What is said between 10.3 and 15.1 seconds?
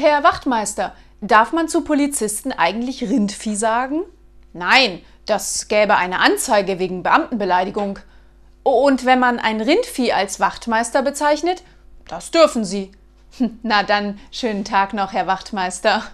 Wachtmeister bezeichnet, das dürfen Sie. Na dann, schönen Tag